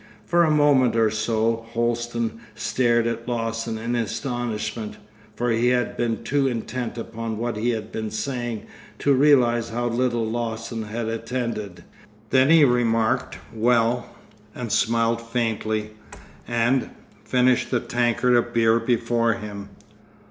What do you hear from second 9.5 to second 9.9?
how